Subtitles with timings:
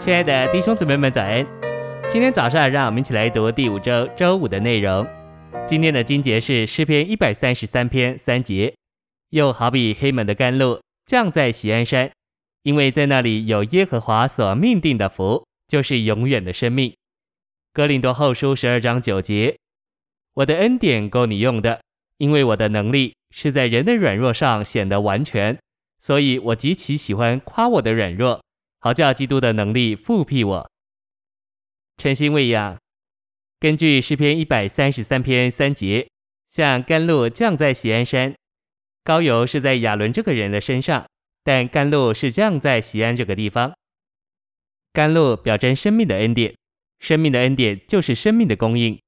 [0.00, 1.46] 亲爱的弟兄姊妹们，早安！
[2.08, 5.06] 今天早上，让我们一起来读第五周周五的内容。
[5.68, 8.74] 今天的经节是诗篇一百三十三篇三节，
[9.28, 12.10] 又好比黑门的甘露降在喜安山，
[12.62, 16.94] 因为在那里有耶和华所命定的福，就是永远的生命。
[17.74, 19.58] 哥林多后书十二章九节，
[20.32, 21.78] 我的恩典够你用的，
[22.16, 25.58] 因为我的能力是在人的软弱上显得完全，
[26.00, 28.40] 所以我极其喜欢夸我的软弱。
[28.82, 30.70] 好叫基督的能力覆庇我，
[31.98, 32.78] 诚心喂养。
[33.58, 36.08] 根据诗篇一百三十三篇三节，
[36.48, 38.34] 像甘露降在锡安山，
[39.04, 41.06] 膏油是在亚伦这个人的身上，
[41.44, 43.74] 但甘露是降在锡安这个地方。
[44.94, 46.56] 甘露表征生命的恩典，
[47.00, 48.98] 生命的恩典就是生命的供应。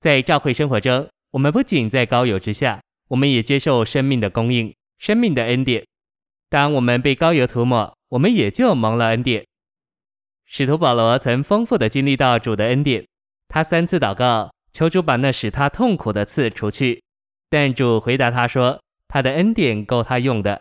[0.00, 5.86] 在教会生活中，我们不仅在膏油之下，我们也接受生命的供应，生命的恩典。
[6.48, 9.44] 当我们被膏油涂抹，我们也就蒙了恩典。
[10.44, 13.06] 使徒保罗曾丰富的经历到主的恩典，
[13.48, 17.02] 他三次祷告，求主把那使他痛苦的刺除去，
[17.48, 20.60] 但主回答他说：“他的恩典够他用的。”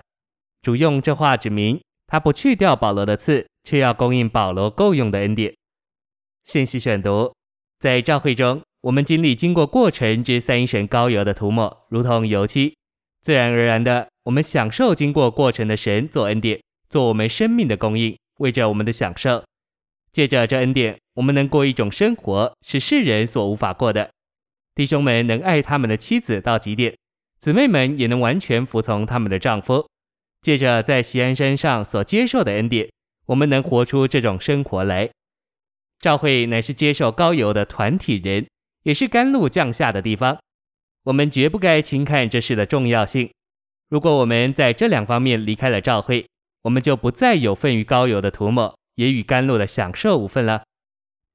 [0.61, 5.55] 主用这话指明，他不去掉保罗的刺，却要供应保罗够用的恩典。
[6.43, 7.33] 信息选读：
[7.79, 12.75] 在教会中，我们经历经过过程之三一神膏油的涂抹，如同油漆，
[13.23, 16.61] 自然而然的，我们享受经过过程的神做恩典。
[16.89, 19.43] 做我们生命的供应，为着我们的享受，
[20.11, 24.09] 借着这恩典，我们能过一种生活，是世人所无法过的。
[24.73, 26.95] 弟兄们能爱他们的妻子到极点，
[27.39, 29.87] 姊妹们也能完全服从他们的丈夫。
[30.41, 32.89] 借着在锡安山上所接受的恩典，
[33.27, 35.09] 我们能活出这种生活来。
[35.99, 38.47] 教会乃是接受膏油的团体人，
[38.83, 40.39] 也是甘露降下的地方。
[41.03, 43.29] 我们绝不该轻看这事的重要性。
[43.89, 46.25] 如果我们在这两方面离开了教会，
[46.63, 50.63] 我们就不再有份于膏油的涂抹，也与甘露的享受无份了。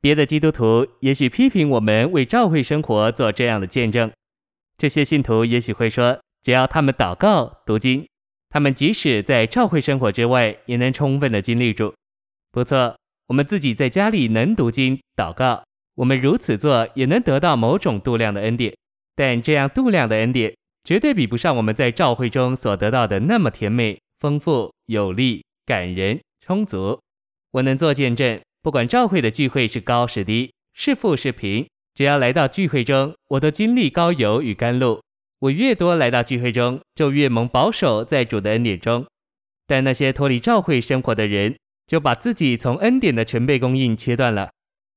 [0.00, 4.12] 别的基督徒也许批评我们为教会生活做这样的见证，
[4.76, 8.06] 这些信徒也许会说，只要他们祷告、读经，
[8.50, 11.94] 他们即使在教会生活之外，也能充分的经历主。
[12.52, 12.94] 不错，
[13.28, 15.64] 我们自己在家里能读经、祷告，
[15.94, 18.76] 我们如此做也能得到某种度量的恩典，
[19.16, 23.98] 但这样度量的恩典，绝对比不上我们在教会中所得到的那么甜美。
[24.20, 27.00] 丰富、有力、感人、充足，
[27.52, 28.40] 我能做见证。
[28.62, 35.02] 不管教会的聚会是高是低，是富是贫，只要来到聚会中，我都经历高油与甘露。
[35.40, 39.04] 我越多来到聚会中，就越蒙保守在主的恩典中。
[39.66, 41.56] 但那些脱离教会生活的人，
[41.86, 44.50] 就把自己从恩典的全备供应切断了。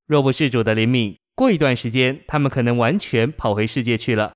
[0.05, 4.33] 若不是主的怜悯，过一段时间，他们可能完全跑回世界去了。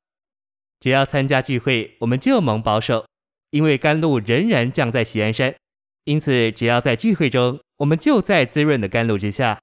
[0.82, 3.06] 只要参加聚会，我们就蒙保守。
[3.52, 5.54] 因为甘露仍然降在锡安山，
[6.06, 9.60] 因此只要在聚会中，我们就在滋润的甘露之下。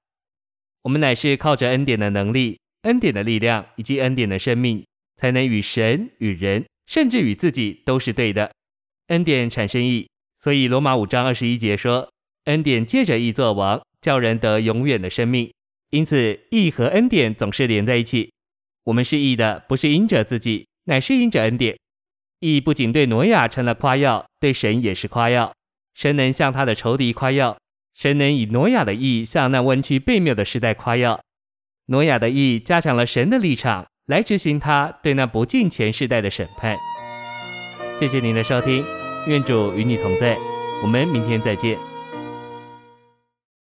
[0.83, 4.85] 我们乃是靠着恩典的能力、恩典的力量以及恩典的生命，
[5.17, 8.49] 才能与神、与人，甚至与自己都是对的。
[9.07, 10.07] 恩典产生义，
[10.37, 12.09] 所以罗马五章二十一节说：
[12.45, 15.51] 恩典借着义作王，叫人得永远的生命。
[15.89, 18.31] 因此，义和恩典总是连在一起。
[18.83, 21.77] 我们是义的，不是因着自己，乃是因着恩典。
[22.39, 25.51] 义不仅对挪亚成了夸耀，对神也是夸耀。
[25.93, 27.57] 神能向他的仇敌夸耀，
[27.93, 31.19] 神能以挪亚的义向那弯曲悖谬的时代夸耀。
[31.87, 36.77] 挪亚的义加强了神的立场，来执行他对那不敬前世代的审判。
[37.99, 38.85] 谢谢您的收听，
[39.27, 40.37] 愿主与你同在，
[40.81, 41.88] 我们明天再见。